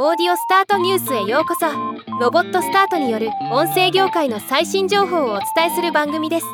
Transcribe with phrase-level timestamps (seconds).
[0.00, 1.66] オーディオスタートニュースへようこそ。
[2.20, 6.46] ロボットスタートによる音声業界の最新情報をお伝えする番組です。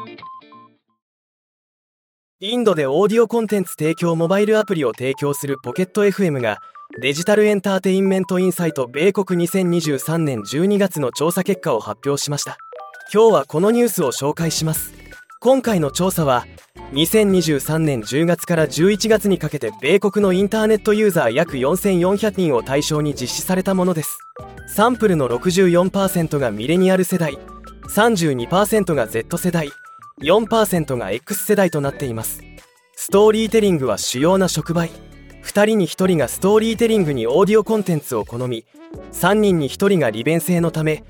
[2.41, 6.57] インドでオーディオコンテンツ提供モバイルアプリを提供するポケット FM が
[7.02, 12.57] デジタルエンターテインメントインサイト米国2023年12月の調査結果を発表しました。
[13.13, 14.95] 今日はこのニュースを紹介します。
[15.41, 16.47] 今回の調査は
[16.95, 24.17] 2023年10月から11月にかけて米国のインターネットユーザー約4400人を対象に実施されたものです。
[24.69, 27.37] サンプルの64%がミレニアル世代
[27.88, 29.71] 32%が Z 世代
[30.23, 32.43] 4%が X 世代となっています。
[32.95, 34.91] ストーリーテリングは主要な触媒。
[35.43, 38.65] 2人に1人がストーリーテリングにオーディオコンテンツを好み
[39.13, 41.05] 3人に1人が利便性のため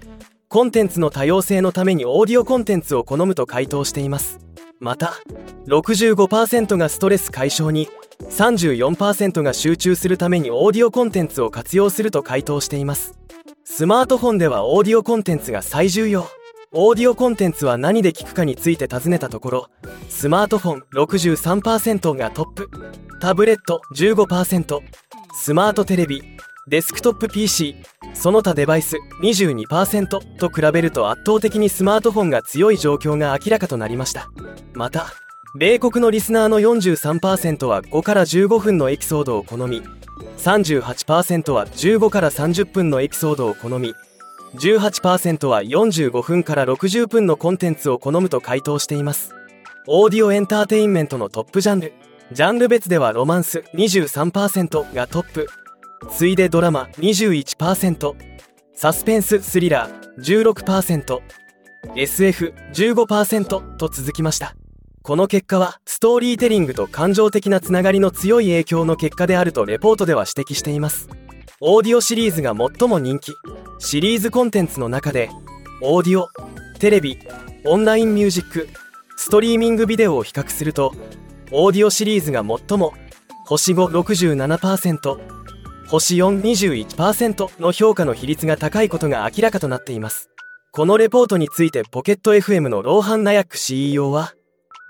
[0.48, 4.40] コンテンツの多様性のためにオーディオコンテンツを好むと回答しています。
[4.80, 5.14] また
[5.66, 7.88] 65%がストレス解消に
[8.30, 13.18] 34%が集中するためにオーディオコンテンツを活用すると回答しています。
[13.64, 16.26] スマートフォンではオーディオコンテンツが最重要。
[16.72, 19.66] オーディオコンテンツは何で聞くかについて尋ねたところ
[20.08, 22.68] スマートフォン63%がトップ。
[23.20, 24.80] タブレット15%
[25.34, 26.22] スマートテレビ
[26.66, 27.76] デスクトップ PC
[28.14, 34.30] その他デバイス22%と比べると圧倒的にスマートフォンが強い状況が明らかとなりました。
[34.72, 35.12] また
[35.56, 39.82] 米国のリスナーの43%は5から15分のエピソードを好み
[40.38, 43.94] 38%は15から30分のエピソードを好み
[44.54, 49.34] 18%は45分から60分のコンテンツを好むと回答しています。
[49.86, 51.92] オーディオエンターテインメントのトップジャンル
[52.32, 55.46] ジャンル別ではロマンス23%がトップ。
[56.10, 58.14] 次いでドラマ21%
[58.74, 60.52] サスペンス・スリラー
[61.96, 64.54] 16%SF15% と続きました。
[65.02, 71.08] この結果はストーリーテリングと感情的なつながりの強い影響の結果であるとレポートでは指摘しています。
[71.60, 73.32] オーディオシリーズが最も人気。
[73.78, 75.30] シリーズコンテンツの中で
[75.82, 76.28] オーディオ
[76.78, 77.18] テレビ
[77.64, 78.68] オンラインミュージック
[79.16, 80.94] ストリーミングビデオを比較すると
[81.50, 82.94] オーディオシリーズが最も
[83.46, 85.43] 星567%
[85.86, 90.30] 星421%の評価の比率が高いことが明らかとなっています。
[90.72, 94.34] このレポートについてポケット FM のローハン・ナヤック CEO は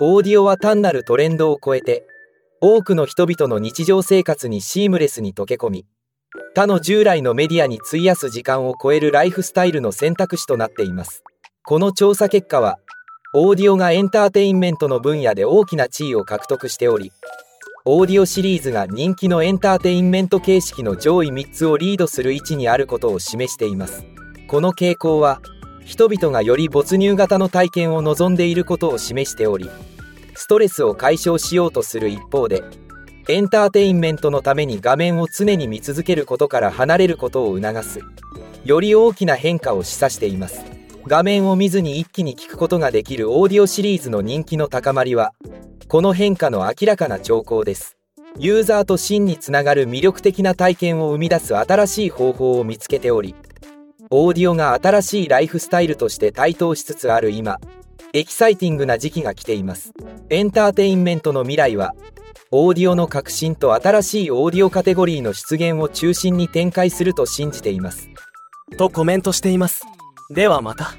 [0.00, 2.06] オーディオは単なるトレンドを超えて
[2.60, 5.86] 多くの人々の日常生活にシームレスに溶け込み
[6.54, 11.22] 他の従来のメディアに費やす時間を超えるライフスタイルの選択肢となっています。
[11.64, 12.78] この調査結果は
[13.34, 17.12] オーディオがエンターテインメントの分野で大きな地位を獲得しており
[17.86, 24.06] オーディオシリーズが人気のエンターテインメント形式の上位3つをリードする位置にあることを示しています。
[24.48, 25.42] この傾向は
[25.84, 29.68] 人々がより没入型の体験を望んでいることを示しており
[30.34, 32.62] ストレスを解消しようとする一方で
[33.28, 38.00] エンターテインメントのために画面を常に見続けることから離れることを促す
[38.64, 40.64] より大きな変化を示唆しています。
[41.06, 45.34] 画面を見ずに一気に聞くことができるオーディオシリーズの人気の高まりは
[45.88, 47.96] この変化の明らかな兆候です。
[48.36, 53.36] ユーザーと真につながる魅力的な体験を生み出す新しい方法を見つけており
[54.10, 57.60] オーディオが新しいライフスタイルとして台頭しつつある今
[58.12, 59.92] エキサイティングな時期が来ています。
[60.30, 61.94] エンターテインメントの未来は
[62.50, 68.08] オーディオの革新と新しいオーディオカテゴリーの出現を中心に展開すると信じています。
[68.78, 69.82] とコメントしています。
[70.30, 70.94] ではまた。